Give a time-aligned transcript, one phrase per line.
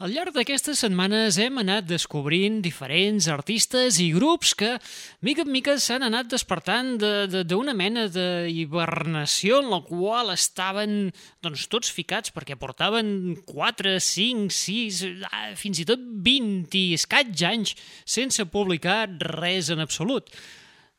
[0.00, 4.70] Al llarg d'aquestes setmanes hem anat descobrint diferents artistes i grups que,
[5.20, 11.10] mica en mica, s'han anat despertant d'una de, mena de hibernació en la qual estaven
[11.44, 15.02] doncs, tots ficats perquè portaven 4, 5, 6,
[15.60, 17.76] fins i tot 20 i escaig anys
[18.08, 19.02] sense publicar
[19.36, 20.32] res en absolut.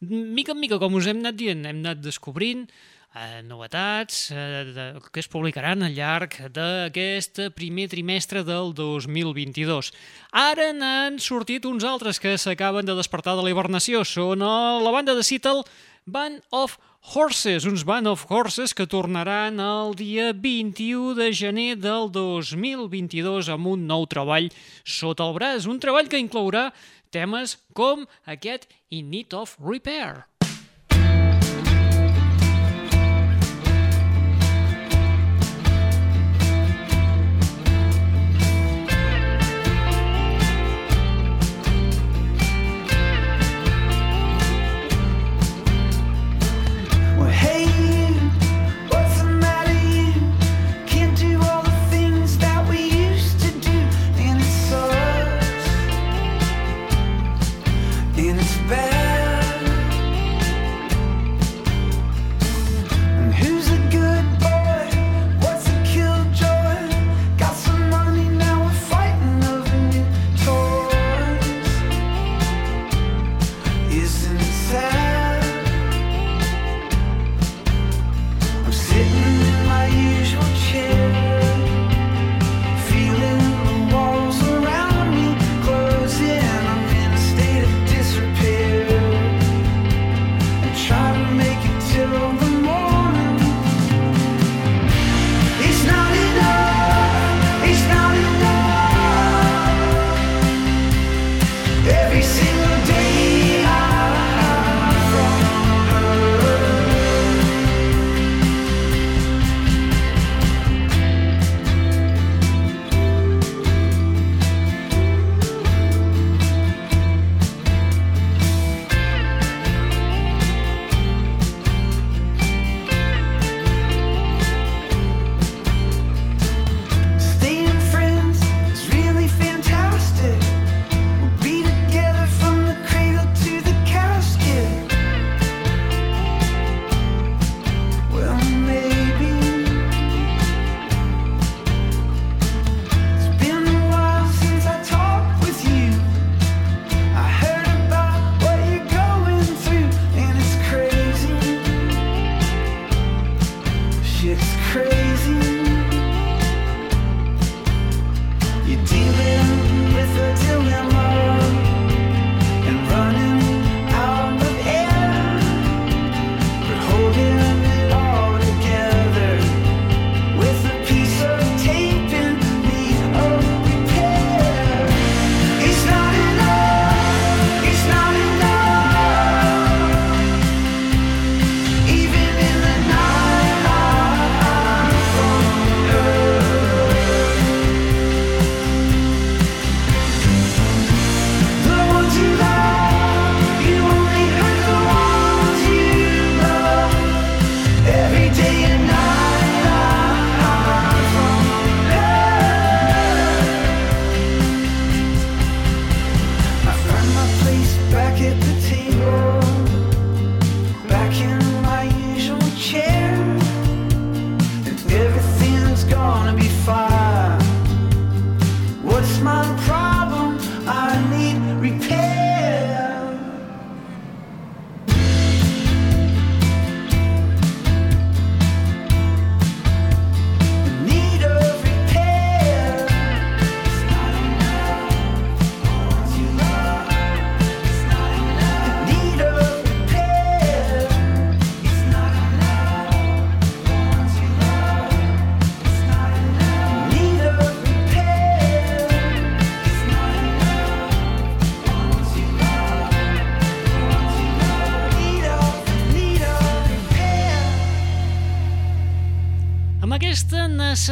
[0.05, 2.67] Mica en mica, com us hem anat dient, hem anat descobrint
[3.15, 4.37] eh, novetats eh,
[4.75, 9.91] de, que es publicaran al llarg d'aquest primer trimestre del 2022.
[10.31, 14.05] Ara n'han sortit uns altres que s'acaben de despertar de la hibernació.
[14.07, 15.65] Són la banda de Seattle,
[16.05, 22.11] Band of Horses, uns Band of Horses que tornaran el dia 21 de gener del
[22.13, 24.51] 2022 amb un nou treball
[24.85, 26.69] sota el braç, un treball que inclourà
[27.09, 30.30] temes com aquest In Need of Repair.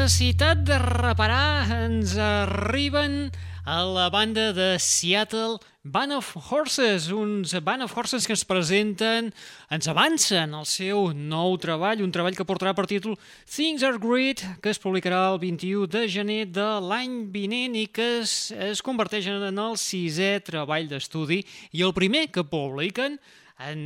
[0.09, 3.29] Necessitat de reparar ens arriben
[3.61, 9.29] a la banda de Seattle Band of Horses, uns Band of Horses que ens presenten,
[9.69, 14.41] ens avancen el seu nou treball, un treball que portarà per títol Things Are Great,
[14.65, 19.29] que es publicarà el 21 de gener de l'any vinent i que es, es converteix
[19.29, 23.21] en el sisè treball d'estudi i el primer que publiquen
[23.61, 23.79] en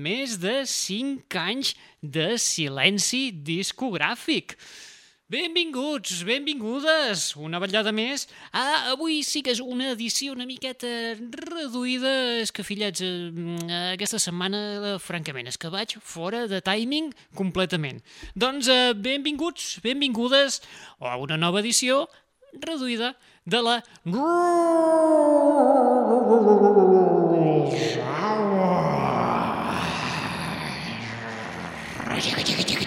[0.00, 4.56] més de 5 anys de silenci discogràfic.
[5.28, 8.22] Benvinguts, benvingudes, una vetllada més.
[8.48, 10.88] Ah, avui sí que és una edició una miqueta
[11.20, 17.12] reduïda, és que fillets, eh, aquesta setmana, eh, francament, és que vaig fora de timing
[17.36, 18.00] completament.
[18.32, 20.62] Doncs eh, benvinguts, benvingudes
[20.98, 22.08] a una nova edició
[22.64, 23.12] reduïda
[23.44, 23.82] de la...
[32.16, 32.77] els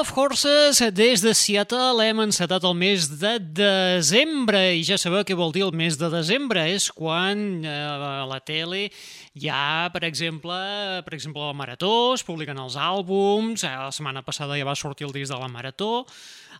[0.00, 2.04] of Horses des de Seattle.
[2.04, 6.10] Hem encetat el mes de desembre i ja sabeu què vol dir el mes de
[6.12, 6.66] desembre?
[6.68, 10.56] És quan eh, a la tele hi ha, per exemple,
[11.06, 15.08] per exemple la Marató, es publiquen els àlbums, eh, la setmana passada ja va sortir
[15.08, 16.04] el disc de la Marató,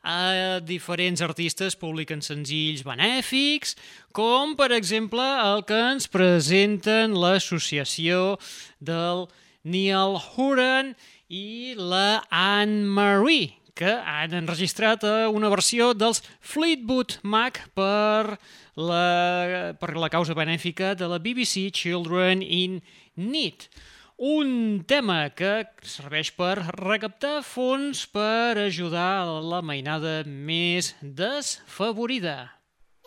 [0.00, 3.76] eh, diferents artistes publiquen senzills benèfics,
[4.16, 8.38] com per exemple el que ens presenten l'associació
[8.80, 9.26] del
[9.66, 10.94] Neil Horan
[11.28, 18.38] i la Anne-Marie, que han enregistrat eh, una versió dels Fleetwood Mac per
[18.76, 22.80] la, per la causa benèfica de la BBC Children in
[23.16, 23.68] Need.
[24.16, 32.56] Un tema que serveix per recaptar fons per ajudar la mainada més desfavorida.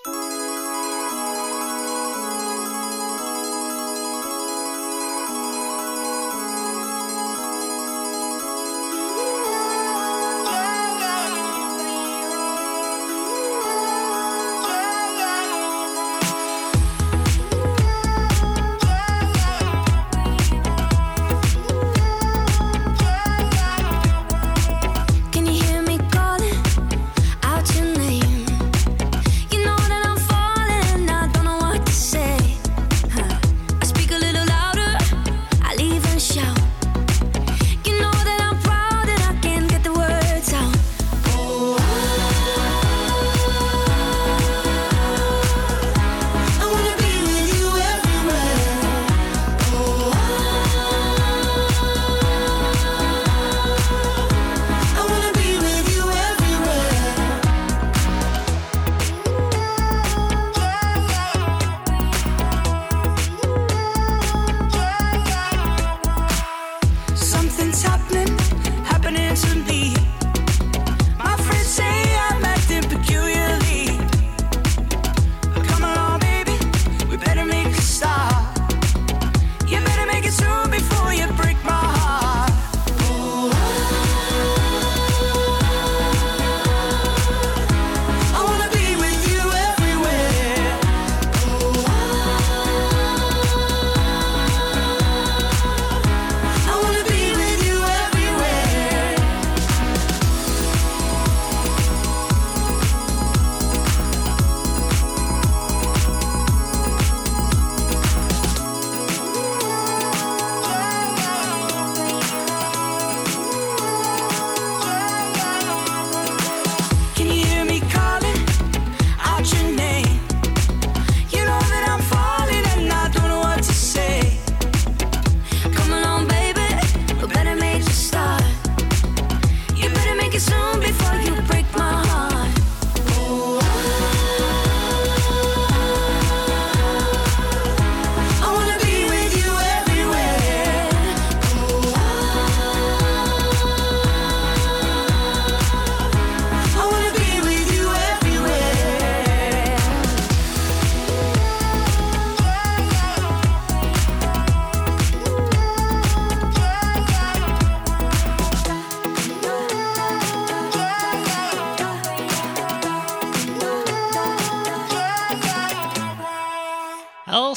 [0.06, 0.39] Can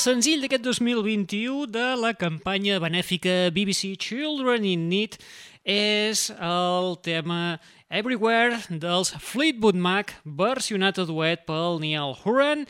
[0.02, 5.14] senzill d'aquest 2021 de la campanya benèfica BBC Children in Need
[5.62, 12.64] és el tema Everywhere dels Fleetwood Mac versionat a duet pel Neil Horan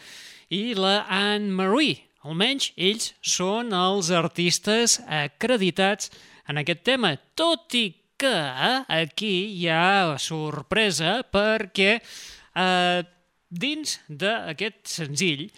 [0.53, 2.03] i la Anne Marie.
[2.21, 6.13] Almenys ells són els artistes acreditats
[6.53, 7.87] en aquest tema, tot i
[8.21, 8.37] que
[8.93, 13.01] aquí hi ha sorpresa perquè eh,
[13.49, 15.49] dins d'aquest senzill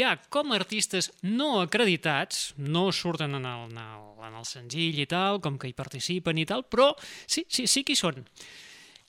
[0.00, 5.00] ha com a artistes no acreditats, no surten en el, en el, en el senzill
[5.02, 6.94] i tal, com que hi participen i tal, però
[7.26, 8.22] sí, sí, sí que hi són.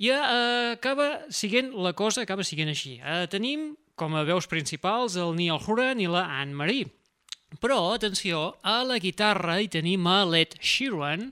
[0.03, 2.97] I eh, acaba siguent, la cosa acaba siguent així.
[2.99, 6.89] Eh, tenim com a veus principals el Neil Horan i la Anne-Marie.
[7.61, 11.29] Però, atenció, a la guitarra hi tenim a Led Sheeran,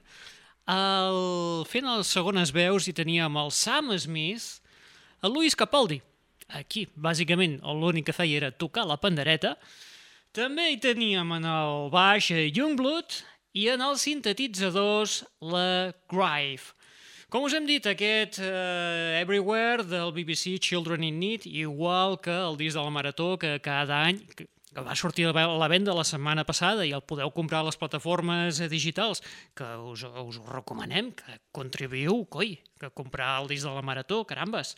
[0.72, 1.22] el,
[1.68, 4.62] fent les segones veus hi teníem el Sam Smith,
[5.26, 5.98] el Luis Capaldi,
[6.58, 9.56] aquí, bàsicament, l'únic que feia era tocar la pandereta.
[10.32, 13.18] També hi teníem en el baix Youngblood
[13.60, 16.72] i en els sintetitzadors la Grive.
[17.32, 22.58] Com us hem dit, aquest uh, Everywhere del BBC Children in Need, igual que el
[22.60, 26.44] disc de la Marató, que cada any, que, va sortir a la venda la setmana
[26.48, 29.24] passada i el podeu comprar a les plataformes digitals,
[29.56, 34.24] que us, us ho recomanem, que contribuïu, coi, que comprar el disc de la Marató,
[34.28, 34.76] carambes.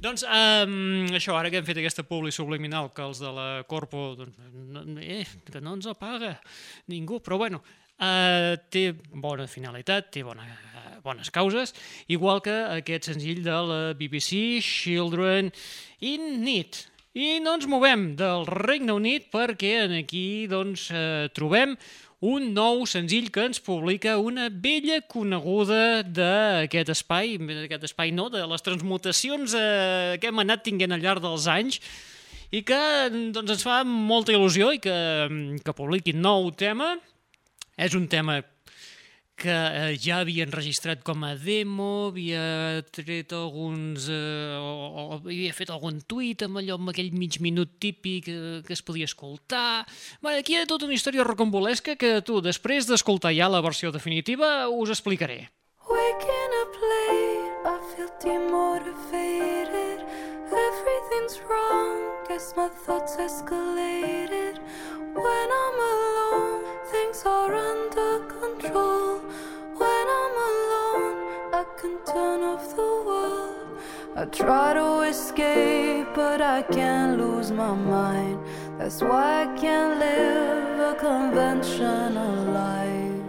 [0.00, 4.12] Doncs um, això, ara que hem fet aquesta publi subliminal que els de la Corpo,
[4.18, 4.38] doncs,
[4.72, 6.34] no, eh, que no ens apaga
[6.88, 7.60] ningú, però bueno,
[8.00, 11.74] uh, té bona finalitat, té bona, uh, bones causes,
[12.08, 15.52] igual que aquest senzill de la BBC, Children
[16.00, 16.86] in Need.
[17.12, 21.76] I no ens movem del Regne Unit perquè aquí doncs, uh, trobem
[22.22, 28.44] un nou senzill que ens publica una vella coneguda d'aquest espai, d'aquest espai no, de
[28.46, 31.80] les transmutacions eh, que hem anat tinguent al llarg dels anys
[32.54, 32.78] i que
[33.10, 34.94] doncs, ens fa molta il·lusió i que,
[35.64, 36.94] que publiquin nou tema.
[37.74, 38.38] És un tema
[39.42, 44.06] que eh, ja havia enregistrat com a demo, havia tret alguns...
[44.06, 48.60] Eh, o, o havia fet algun tuit amb allò, amb aquell mig minut típic eh,
[48.66, 49.82] que es podia escoltar...
[50.22, 53.90] Bé, aquí hi ha tota una història rocambolesca que tu, després d'escoltar ja la versió
[53.94, 55.48] definitiva, us explicaré.
[55.90, 59.92] Waking up late, I feel demotivated
[60.52, 64.58] Everything's wrong, guess my thoughts escalated.
[65.14, 66.01] When I'm alone,
[67.12, 69.18] things are under control.
[69.76, 73.78] When I'm alone, I can turn off the world.
[74.16, 78.38] I try to escape, but I can't lose my mind.
[78.78, 83.22] That's why I can't live a conventional life.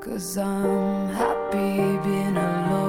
[0.00, 2.86] Cause I'm happy being alone.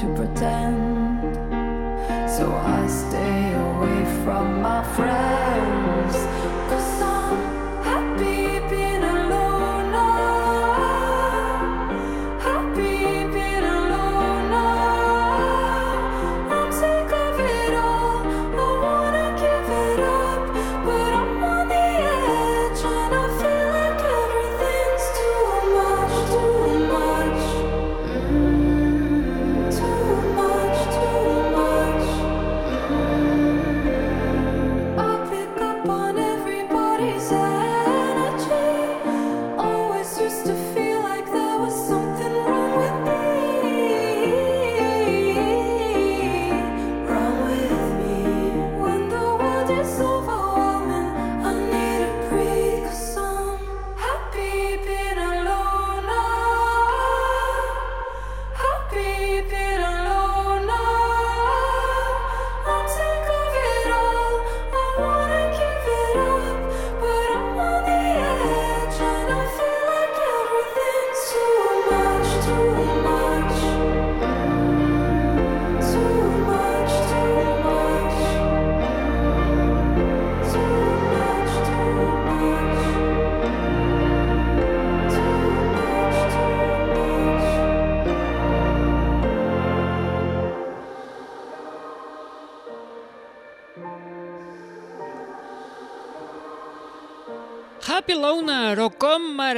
[0.00, 0.89] To pretend.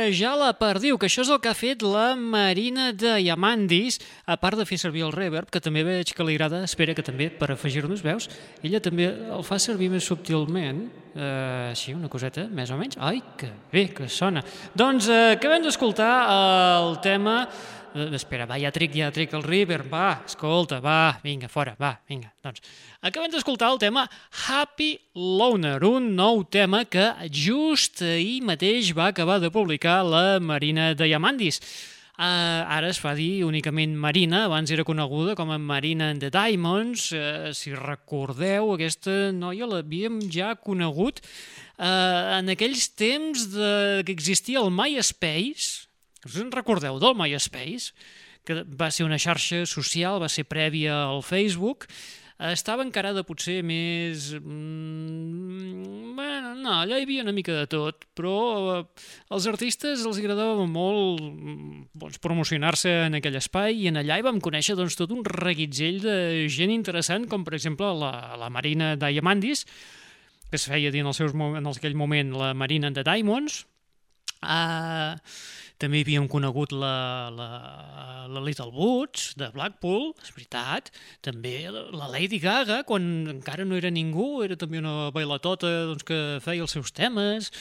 [0.02, 4.34] Marejar la perdiu, que això és el que ha fet la Marina de Diamandis, a
[4.40, 7.28] part de fer servir el reverb, que també veig que li agrada, espera que també
[7.30, 8.26] per afegir-nos veus,
[8.66, 12.98] ella també el fa servir més subtilment, eh, així, una coseta, més o menys.
[12.98, 14.42] Ai, que bé que sona.
[14.74, 17.44] Doncs eh, acabem d'escoltar el tema
[17.94, 22.32] espera, va, ja tric, ja tric el River, va, escolta, va, vinga, fora, va, vinga.
[22.44, 22.62] Doncs,
[23.04, 24.06] acabem d'escoltar el tema
[24.46, 30.92] Happy Loner, un nou tema que just ahir mateix va acabar de publicar la Marina
[30.96, 31.60] Diamandis.
[32.12, 36.28] Uh, ara es fa dir únicament Marina, abans era coneguda com a Marina and the
[36.30, 37.08] Diamonds.
[37.10, 41.22] Uh, si recordeu, aquesta noia l'havíem ja conegut
[41.80, 43.72] uh, en aquells temps de,
[44.06, 45.88] que existia el MySpace,
[46.26, 47.92] us en recordeu del MySpace?
[48.42, 51.86] Que va ser una xarxa social, va ser prèvia al Facebook,
[52.50, 54.32] estava encarada potser més...
[54.34, 58.34] Mm, bueno, no, allà hi havia una mica de tot, però
[58.72, 64.18] eh, als artistes els agradava molt mm, doncs, promocionar-se en aquell espai i en allà
[64.18, 66.16] hi vam conèixer doncs, tot un reguitzell de
[66.50, 69.66] gent interessant, com per exemple la, la Marina Diamandis,
[70.50, 73.62] que es feia dir en, els seus, en aquell moment la Marina de Diamonds,
[74.42, 75.14] uh,
[75.80, 77.48] també havíem conegut la, la,
[78.30, 80.90] la Little Boots de Blackpool, és veritat.
[81.24, 86.20] També la Lady Gaga, quan encara no era ningú, era també una bailatota doncs, que
[86.44, 87.52] feia els seus temes.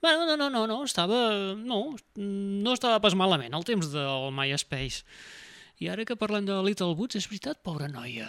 [0.00, 1.82] Bueno, no, no, no, no, estava, no,
[2.16, 5.04] no estava pas malament el temps del MySpace.
[5.80, 8.28] I ara que parlem de Little Boots, és veritat, pobra noia,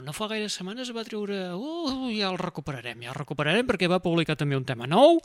[0.00, 1.36] no fa gaire setmanes va treure...
[1.52, 5.18] Uh, ja el recuperarem, ja el recuperarem perquè va publicar també un tema nou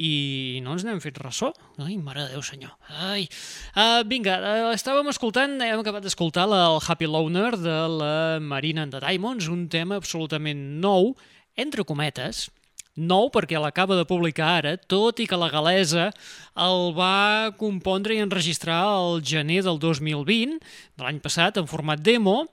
[0.00, 1.52] i no ens n'hem fet ressò.
[1.78, 2.74] Ai, mare de Déu, senyor.
[3.06, 3.28] Ai.
[3.76, 8.96] Uh, vinga, uh, estàvem escoltant, hem acabat d'escoltar el Happy Loner de la Marina and
[8.96, 11.12] the Diamonds, un tema absolutament nou,
[11.60, 12.48] entre cometes,
[12.96, 16.10] nou perquè l'acaba de publicar ara, tot i que la galesa
[16.58, 20.58] el va compondre i enregistrar el gener del 2020,
[20.98, 22.44] de l'any passat, en format demo,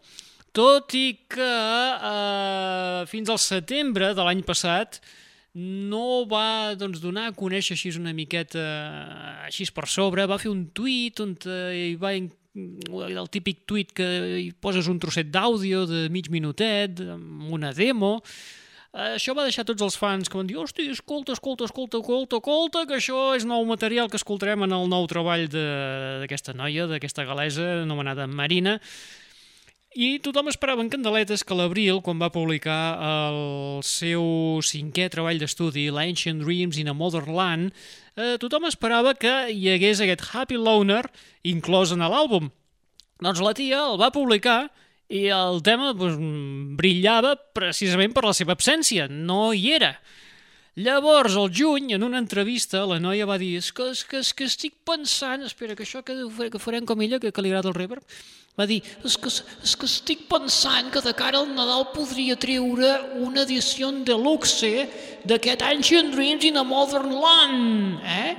[0.57, 1.53] tot i que
[2.11, 4.99] eh, fins al setembre de l'any passat
[5.57, 8.65] no va doncs, donar a conèixer així una miqueta
[9.45, 14.05] així per sobre, va fer un tuit on hi va el típic tuit que
[14.41, 18.15] hi poses un trosset d'àudio de mig minutet, amb una demo,
[18.97, 22.85] això va deixar tots els fans que van dir hosti, escolta, escolta, escolta, escolta, escolta,
[22.89, 27.83] que això és nou material que escoltarem en el nou treball d'aquesta noia, d'aquesta galesa
[27.83, 28.79] anomenada Marina,
[29.97, 33.39] i tothom esperava en candeletes que l'abril, quan va publicar el
[33.81, 37.71] seu cinquè treball d'estudi, l'Ancient Dreams in a Modern Land,
[38.13, 41.01] eh, tothom esperava que hi hagués aquest Happy Loner
[41.49, 42.51] inclòs en l'àlbum.
[43.25, 44.67] Doncs la tia el va publicar
[45.09, 46.21] i el tema doncs,
[46.77, 49.95] brillava precisament per la seva absència, no hi era.
[50.77, 54.29] Llavors, al juny, en una entrevista, la noia va dir és que, és que, és
[54.37, 55.41] que estic pensant...
[55.47, 56.13] Espera, que això que,
[56.53, 58.03] que farem com ella, que, que li agrada el reverb.
[58.57, 59.31] Va dir, és que,
[59.65, 62.91] és que estic pensant que de cara al Nadal podria treure
[63.25, 64.85] una edició de luxe
[65.25, 68.35] d'aquest Ancient Dreams in a Modern Land, eh?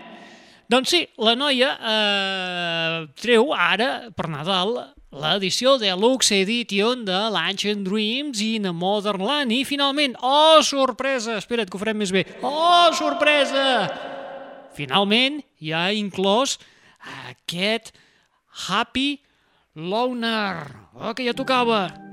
[0.71, 4.77] Doncs sí, la noia eh, treu ara, per Nadal,
[5.13, 9.53] l'edició de Lux Edition de l'Ancient Dreams in a Modern Land.
[9.53, 13.89] I finalment, oh, sorpresa, espera't que ho farem més bé, oh, sorpresa,
[14.77, 16.59] finalment hi ha inclòs
[17.31, 17.95] aquest
[18.69, 19.21] Happy
[19.79, 20.67] Loner,
[20.99, 22.08] oh, que ja tocava.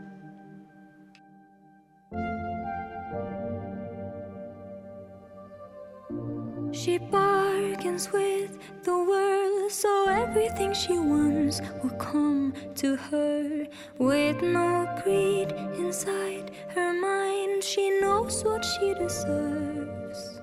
[6.75, 13.65] She bargains with the world so everything she wants will come to her
[13.97, 17.63] with no greed inside her mind.
[17.63, 20.41] She knows what she deserves.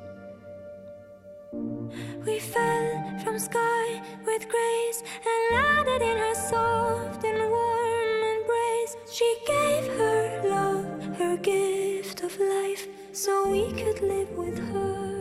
[2.24, 8.96] We fell from sky with grace and landed in her soft and warm embrace.
[9.12, 15.11] She gave her love, her gift of life, so we could live with her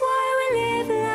[0.00, 1.11] why we live life.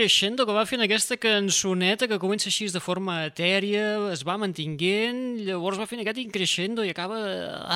[0.00, 5.42] Increixendo que va fent aquesta cançoneta que comença així de forma etèria, es va mantinguent,
[5.44, 7.18] llavors va fent aquest increixendo i acaba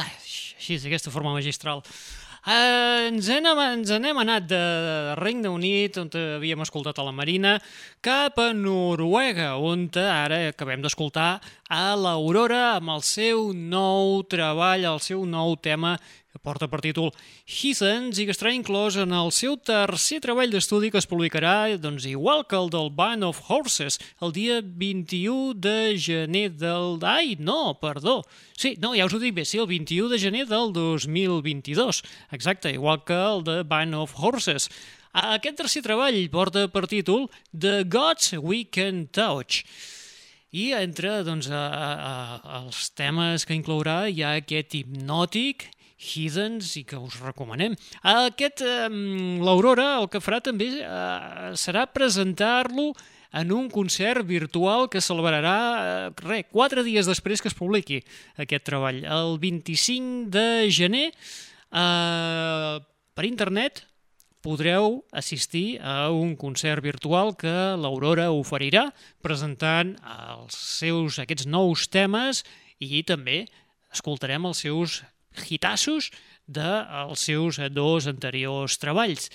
[0.01, 1.85] ai, així, d'aquesta forma magistral.
[2.45, 4.63] Uh, ens, hem, ens n'hem anat de
[5.21, 7.59] Regne Unit, on havíem escoltat a la Marina,
[8.01, 15.01] cap a Noruega, on ara acabem d'escoltar a l'Aurora amb el seu nou treball, el
[15.05, 15.99] seu nou tema
[16.35, 17.13] que porta per títol
[17.47, 22.09] Heathens i que estarà inclòs en el seu tercer treball d'estudi que es publicarà, doncs,
[22.11, 26.99] igual que el del Band of Horses, el dia 21 de gener del...
[27.07, 28.25] Ai, no, perdó.
[28.59, 32.03] Sí, no, ja us ho dic bé, sí, el 21 de gener del 2022.
[32.35, 34.67] Exacte, igual que el de Band of Horses.
[35.15, 39.63] Aquest tercer treball porta per títol The Gods We Can Touch.
[40.51, 45.69] I entre doncs, a, a, a, els temes que inclourà hi ha aquest hipnòtic
[46.05, 47.77] Heathens i que us recomanem.
[48.03, 48.89] Aquest, eh,
[49.45, 52.93] l'Aurora, el que farà també eh, serà presentar-lo
[53.35, 58.03] en un concert virtual que celebrarà eh, re, quatre dies després que es publiqui
[58.39, 59.03] aquest treball.
[59.03, 62.77] El 25 de gener, eh,
[63.15, 63.83] per internet,
[64.45, 68.91] podreu assistir a un concert virtual que l'Aurora oferirà
[69.25, 72.45] presentant els seus aquests nous temes
[72.85, 73.47] i també
[73.95, 75.01] escoltarem els seus
[75.49, 76.11] hitassos
[76.47, 79.31] dels seus dos anteriors treballs.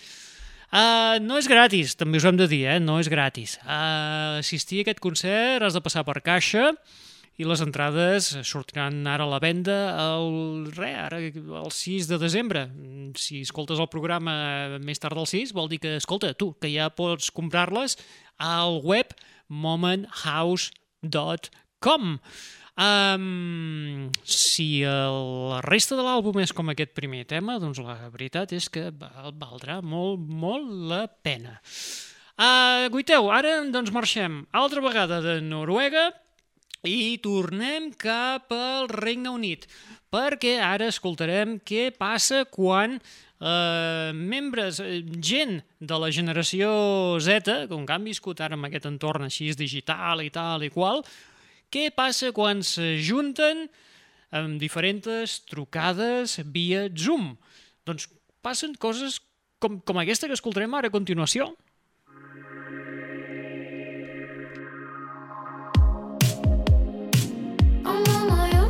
[0.70, 2.78] Uh, no és gratis, també us hem de dir, eh?
[2.78, 3.58] no és gratis.
[3.66, 6.76] Uh, assistir a aquest concert has de passar per caixa
[7.40, 12.68] i les entrades sortiran ara a la venda el, re, ara, el 6 de desembre.
[13.18, 16.90] Si escoltes el programa més tard del 6, vol dir que, escolta, tu, que ja
[16.94, 17.98] pots comprar-les
[18.38, 19.08] al web
[19.48, 22.20] momenthouse.com.
[22.80, 25.18] Um, si el,
[25.52, 29.34] la resta de l'àlbum és com aquest primer tema, doncs la veritat és que val,
[29.36, 31.58] valdrà molt, molt la pena.
[32.40, 36.08] Uh, Guiteu, ara doncs marxem altra vegada de Noruega
[36.88, 39.68] i tornem cap al Regne Unit,
[40.08, 47.94] perquè ara escoltarem què passa quan eh, membres, eh, gent de la generació Z, que
[47.94, 51.04] han viscut ara en aquest entorn així digital i tal i qual,
[51.70, 53.68] què passa quan s'ajunten
[54.34, 57.36] amb diferents trucades via Zoom?
[57.86, 58.08] Doncs
[58.42, 59.20] passen coses
[59.62, 61.52] com, com aquesta que escoltarem ara a continuació.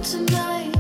[0.09, 0.79] Tonight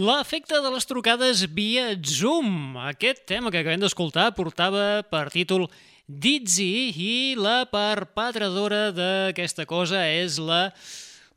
[0.00, 2.78] L'efecte de les trucades via Zoom.
[2.88, 5.66] Aquest tema que acabem d'escoltar portava per títol
[6.08, 10.70] Dizzy i la perpetradora d'aquesta cosa és la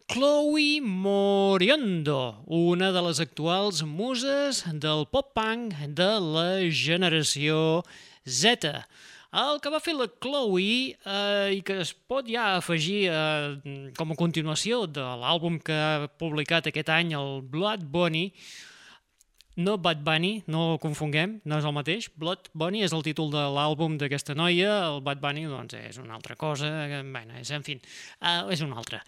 [0.07, 7.81] Chloe Moriondo, una de les actuals muses del pop-punk de la generació
[8.23, 8.77] Z.
[9.33, 14.13] El que va fer la Chloe eh, i que es pot ja afegir eh, com
[14.13, 18.27] a continuació de l'àlbum que ha publicat aquest any, el Blood Bunny,
[19.55, 22.11] no Bad Bunny, no confonguem, no és el mateix.
[22.17, 26.17] Blood Bunny és el títol de l'àlbum d'aquesta noia, el Bad Bunny doncs, és una
[26.17, 26.69] altra cosa,
[27.01, 27.77] bueno, és, en fi,
[28.21, 29.01] uh, és una altra.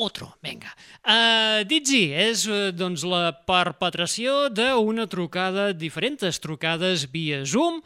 [0.00, 0.70] Otro, vinga.
[1.02, 7.82] Uh, Dizzy és uh, doncs, la perpetració d'una trucada, diferents trucades via Zoom,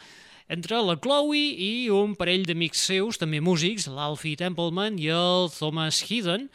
[0.52, 6.02] entre la Chloe i un parell d'amics seus, també músics, l'Alfie Templeman i el Thomas
[6.04, 6.48] Heaton,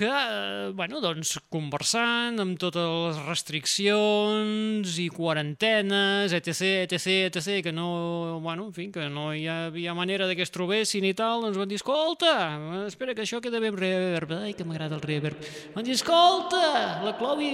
[0.00, 7.74] que, eh, bueno, doncs, conversant amb totes les restriccions i quarantenes, etc, etc, etc, que
[7.76, 11.44] no, bueno, en fi, que no hi havia manera de que es trobessin i tal,
[11.44, 12.32] doncs van dir, escolta,
[12.86, 15.44] espera que això queda ben reverb, ai, que m'agrada el reverb.
[15.76, 16.64] Van dir, escolta,
[17.04, 17.52] la Chloe,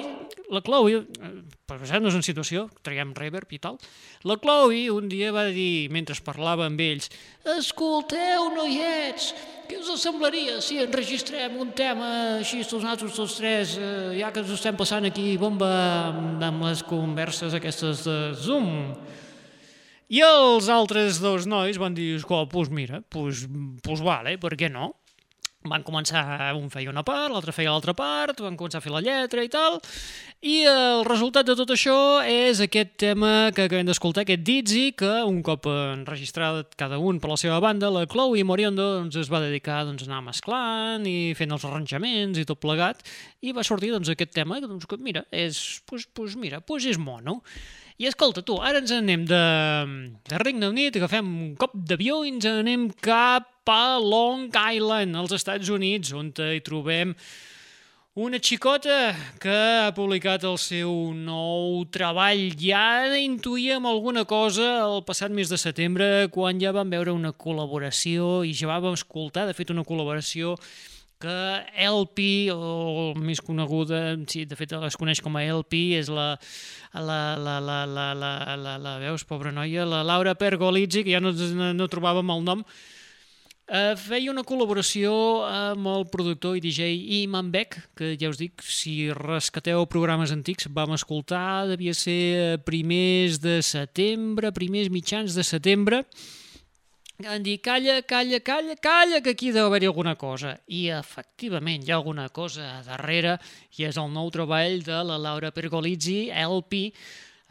[0.54, 1.34] la Chloe, eh,
[1.66, 3.82] per posar-nos en situació, traiem reverb i tal,
[4.22, 7.10] la Chloe un dia va dir, mentre parlava amb ells,
[7.58, 9.34] escolteu, noiets,
[9.66, 14.42] què us semblaria si enregistrem un tema així tots nosaltres tots tres, eh, ja que
[14.42, 15.68] ens estem passant aquí bomba
[16.46, 18.68] amb les converses aquestes de Zoom?
[20.06, 23.42] I els altres dos nois van dir, escolta, doncs mira, doncs,
[23.82, 24.92] doncs vale, per què no?
[25.70, 26.22] Van començar,
[26.56, 29.50] un feia una part, l'altre feia l'altra part, van començar a fer la lletra i
[29.52, 29.78] tal,
[30.46, 31.96] i el resultat de tot això
[32.28, 37.32] és aquest tema que acabem d'escoltar, aquest Dizzy, que un cop enregistrat cada un per
[37.32, 41.32] la seva banda, la Chloe Moriondo doncs, es va dedicar doncs, a anar mesclant i
[41.38, 43.02] fent els arranjaments i tot plegat,
[43.40, 47.00] i va sortir doncs, aquest tema doncs, que mira, és, pues, pues, mira, pues és
[47.00, 47.40] mono.
[47.96, 49.42] I escolta, tu, ara ens anem de,
[50.28, 55.32] de Regne Unit, agafem un cop d'avió i ens anem cap a Long Island, als
[55.32, 57.14] Estats Units, on hi trobem
[58.16, 62.48] una xicota que ha publicat el seu nou treball.
[62.56, 68.40] Ja intuïem alguna cosa el passat mes de setembre, quan ja vam veure una col·laboració
[68.46, 70.56] i ja vam escoltar, de fet, una col·laboració
[71.20, 71.36] que
[71.80, 76.34] LP, o més coneguda, sí, de fet es coneix com a LP, és la,
[76.94, 81.22] la, la, la, la, la, la, la veus, pobra noia, la Laura Pergolizzi, que ja
[81.24, 82.64] no, no trobàvem el nom,
[83.66, 85.10] Uh, feia una col·laboració
[85.42, 86.86] amb el productor i DJ
[87.24, 93.40] Iman Beck, que ja us dic, si rescateu programes antics, vam escoltar, devia ser primers
[93.42, 96.04] de setembre, primers mitjans de setembre,
[97.18, 100.58] van dir, calla, calla, calla, calla, que aquí deu haver-hi alguna cosa.
[100.68, 103.38] I, efectivament, hi ha alguna cosa darrere,
[103.80, 106.92] i és el nou treball de la Laura Pergolizzi, LP,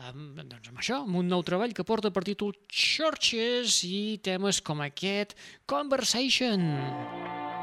[0.04, 4.62] amb, doncs amb això, amb un nou treball que porta per títol Churches i temes
[4.66, 6.70] com aquest Conversation.
[6.76, 7.55] Conversation.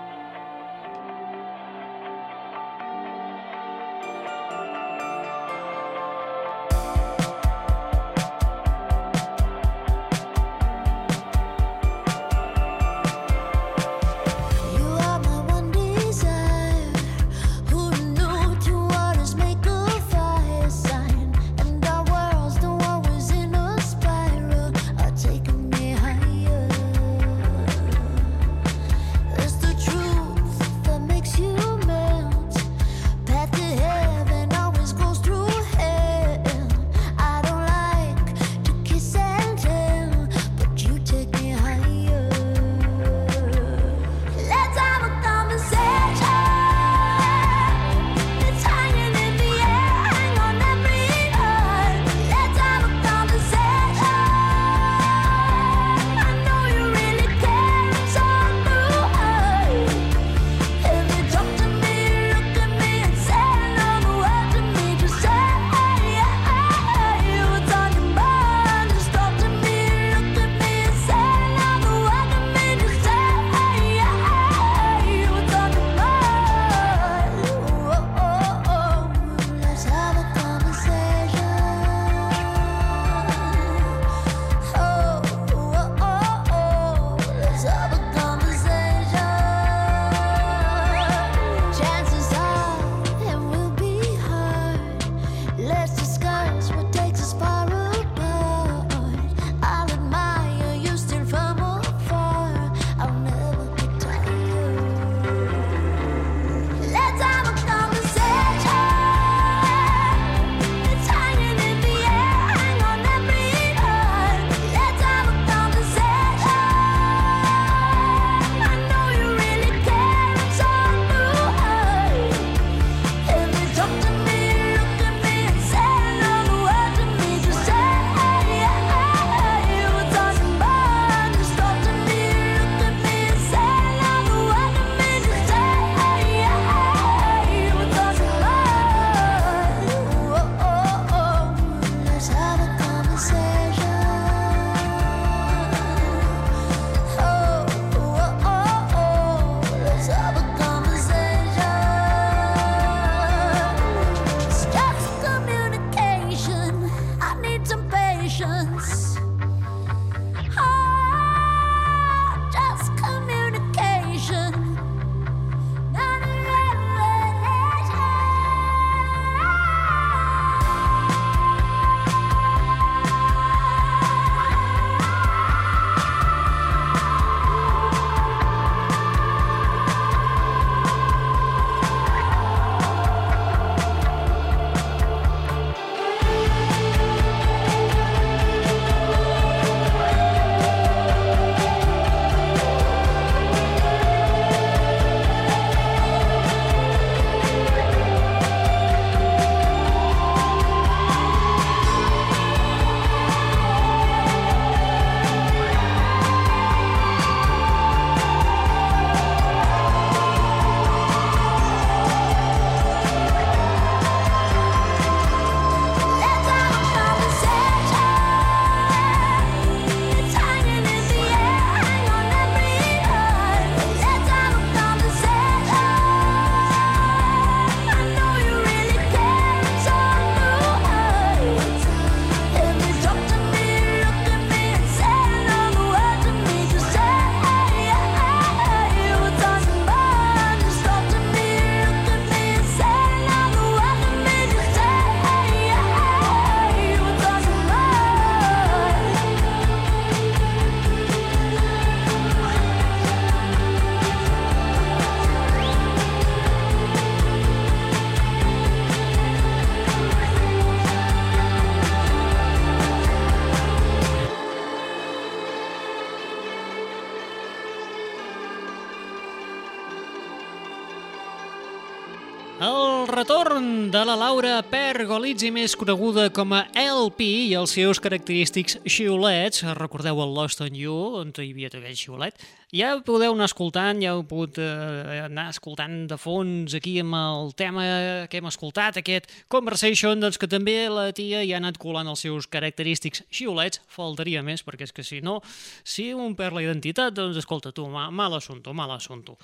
[273.93, 280.22] De la Laura Pergolizzi, més coneguda com a LP, i els seus característics xiulets, recordeu
[280.24, 282.40] el Lost on You, on hi havia aquell xiulet,
[282.73, 287.53] ja podeu anar escoltant, ja heu pogut eh, anar escoltant de fons aquí amb el
[287.59, 287.85] tema
[288.33, 292.25] que hem escoltat, aquest Conversation, doncs que també la tia ja ha anat colant els
[292.25, 295.41] seus característics xiulets, faltaria més, perquè és que si no,
[295.85, 299.37] si un perd la identitat, doncs escolta tu, mal, mal assunto, mal assunto.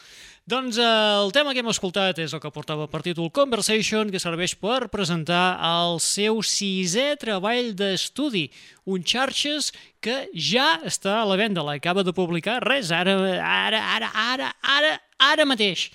[0.49, 0.89] Doncs eh,
[1.21, 4.89] el tema que hem escoltat és el que portava per títol Conversation, que serveix per
[4.89, 8.47] presentar el seu sisè treball d'estudi,
[8.89, 9.75] un xarxes
[10.05, 14.93] que ja està a la venda, l'acaba de publicar res, ara, ara, ara, ara, ara,
[15.31, 15.89] ara mateix.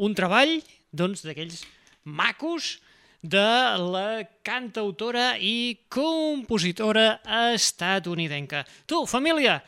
[0.00, 0.60] Un treball,
[0.92, 1.64] doncs, d'aquells
[2.04, 2.78] macos
[3.20, 3.50] de
[3.92, 7.20] la cantautora i compositora
[7.52, 8.64] estatunidenca.
[8.88, 9.60] Tu, família,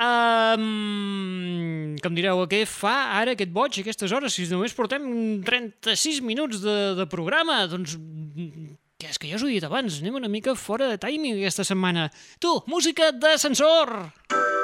[0.00, 4.32] Um, com direu, què fa ara aquest boig a aquestes hores?
[4.32, 5.02] Si només portem
[5.44, 7.98] 36 minuts de, de programa, doncs
[9.00, 11.40] que és que ja us ho he dit abans, anem una mica fora de timing
[11.40, 12.10] aquesta setmana.
[12.38, 13.96] Tu, música d'ascensor!
[13.96, 14.59] Música Doncs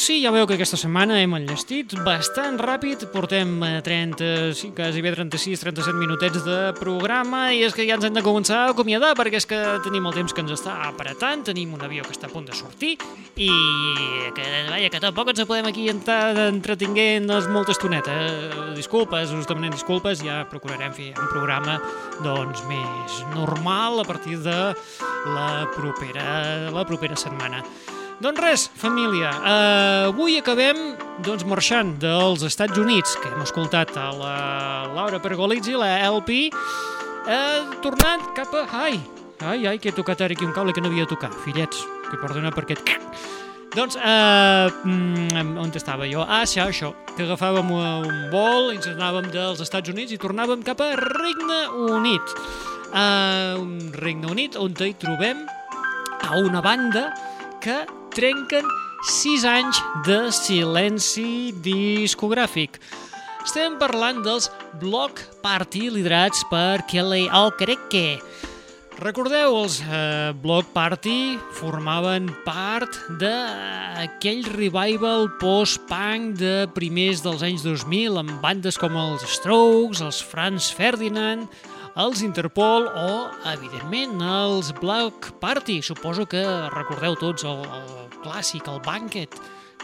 [0.00, 3.52] sí, ja veu que aquesta setmana hem enllestit bastant ràpid, portem
[3.84, 8.16] 30, eh, sí, quasi bé 36-37 minutets de programa i és que ja ens hem
[8.16, 11.76] de començar a acomiadar perquè és que tenim el temps que ens està apretant, tenim
[11.76, 12.94] un avió que està a punt de sortir
[13.36, 13.50] i
[14.36, 18.16] que, vaja, que tampoc ens podem aquí entrar entretinguent molta estoneta.
[18.16, 18.74] Eh?
[18.80, 21.76] Disculpes, us demanem disculpes, ja procurarem fer un programa
[22.24, 24.58] doncs més normal a partir de
[25.36, 27.64] la propera, la propera setmana.
[28.20, 30.76] Doncs res, família, uh, avui acabem
[31.24, 34.32] doncs, marxant dels Estats Units, que hem escoltat a la
[34.92, 36.58] Laura Pergolizzi, la LP, uh,
[37.32, 38.66] eh, tornant cap a...
[38.76, 38.98] Ai,
[39.40, 41.80] ai, ai, que he tocat ara aquí un cable que no havia de tocar, fillets,
[42.10, 42.90] que perdona per aquest...
[43.72, 46.20] Doncs, uh, on estava jo?
[46.20, 50.82] Ah, sí, això, que agafàvem un vol, ens anàvem dels Estats Units i tornàvem cap
[50.84, 52.36] a Regne Unit.
[52.90, 55.40] Uh, un Regne Unit on hi trobem
[56.20, 57.06] a una banda
[57.64, 57.78] que
[58.20, 58.66] trenquen
[59.08, 62.76] 6 anys de silenci discogràfic.
[63.46, 64.50] Estem parlant dels
[64.82, 68.20] Block Party liderats per Kelly Alcareque.
[69.00, 78.20] Recordeu, els eh, Block Party formaven part d'aquell revival post-punk de primers dels anys 2000
[78.20, 81.48] amb bandes com els Strokes, els Franz Ferdinand,
[81.96, 85.80] els Interpol o, evidentment, els Black Party.
[85.82, 86.42] Suposo que
[86.74, 89.34] recordeu tots el, el clàssic, el Banquet.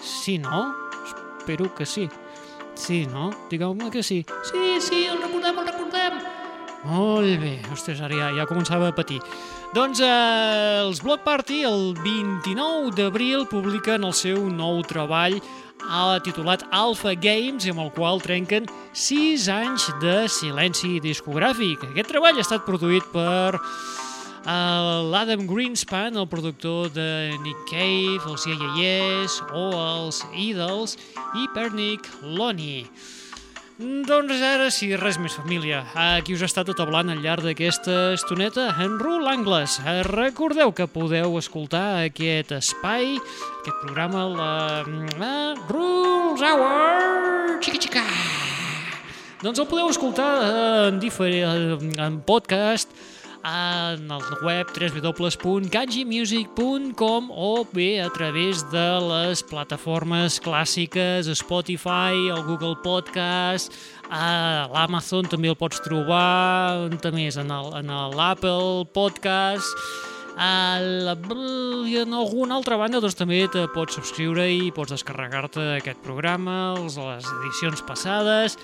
[0.02, 0.74] Sí, no?
[1.06, 2.08] Espero que sí.
[2.76, 3.30] Sí, no?
[3.50, 4.24] Digueu-me que sí.
[4.44, 6.18] Sí, sí, el recordem, el recordem.
[6.86, 7.56] Molt bé.
[7.74, 9.18] Ostres, ara ja, ja començava a patir.
[9.74, 15.40] Doncs eh, els Block Party el 29 d'abril publiquen el seu nou treball
[16.24, 21.82] titulat Alpha Games, amb el qual trenquen 6 anys de silenci discogràfic.
[21.90, 28.46] Aquest treball ha estat produït per uh, l'Adam Greenspan, el productor de Nick Cave, els
[28.46, 30.96] yeah Yes o els Idols,
[31.34, 32.86] i per Nick Loney.
[33.76, 35.82] Doncs ara sí, res més família.
[36.00, 39.74] Aquí us ha estat atablant al llarg d'aquesta estoneta en Rul Angles.
[40.08, 44.54] Recordeu que podeu escoltar aquest espai, aquest programa, la,
[45.20, 45.34] la
[45.68, 48.06] Rules Hour, xica xica.
[49.42, 50.30] Doncs el podeu escoltar
[50.88, 52.96] en, diferent, en podcast,
[53.46, 62.74] en el web www.kanjimusic.com o bé a través de les plataformes clàssiques, Spotify, el Google
[62.82, 63.70] Podcast,
[64.10, 67.48] a l'Amazon també el pots trobar, on més, en
[68.16, 69.70] l'Apple Podcast,
[70.36, 71.14] a la,
[71.88, 76.74] i en alguna altra banda doncs, també te pots subscriure i pots descarregar-te aquest programa,
[76.82, 78.58] les edicions passades,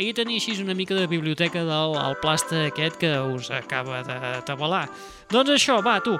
[0.00, 4.18] i tenir així una mica de biblioteca del el plasta aquest que us acaba de
[4.48, 4.86] tabalar.
[5.32, 6.16] Doncs això, va, tu,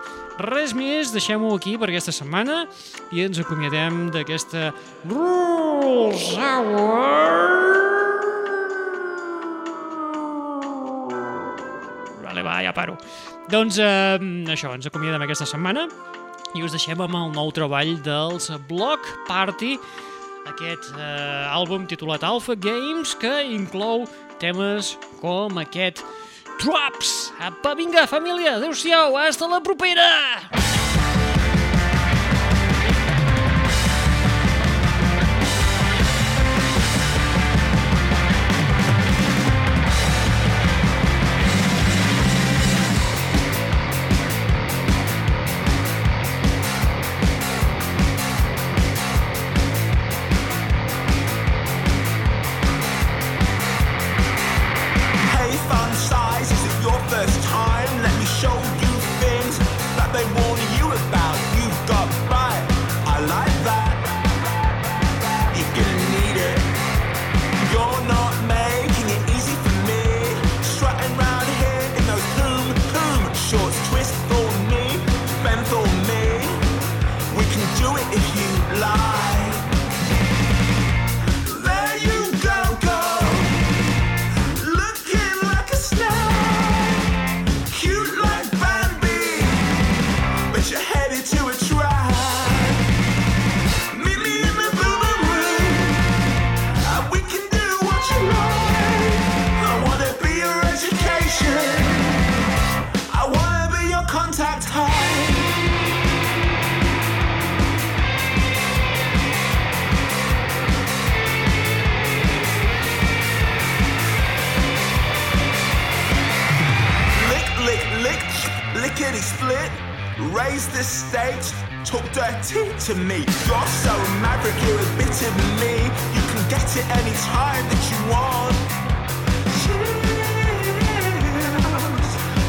[0.49, 2.67] res més, deixem-ho aquí per aquesta setmana
[3.13, 4.73] i ens acomiadem d'aquesta
[5.09, 7.83] Rules Hour!
[12.23, 12.97] Vale, va, ja paro.
[13.53, 14.17] Doncs eh,
[14.53, 15.89] això, ens acomiadem aquesta setmana
[16.57, 19.77] i us deixem amb el nou treball dels Block Party
[20.51, 24.09] aquest eh, àlbum titulat Alpha Games que inclou
[24.43, 26.03] temes com aquest
[26.63, 27.33] Traps!
[27.43, 30.11] Apa, vinga, família, adeu-siau, hasta la propera!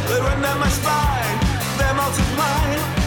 [0.08, 1.40] They ran down my spine,
[1.78, 3.03] they're.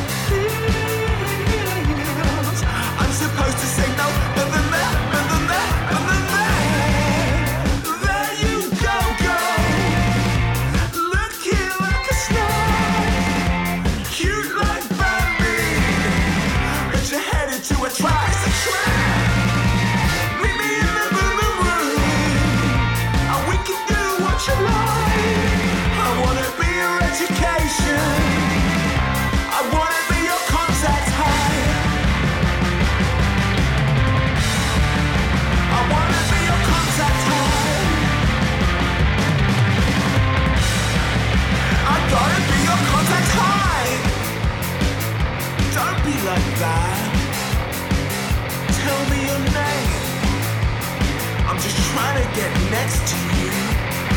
[52.70, 53.52] next to you,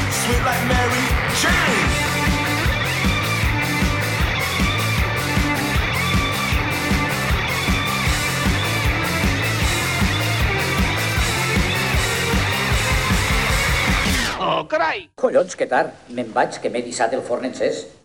[0.10, 1.06] sweet like Mary
[1.42, 2.10] Jane.
[14.42, 15.10] Oh, carai!
[15.16, 15.92] Collons, que tard.
[16.10, 17.99] Me'n vaig, que m'he dissat el forn encès.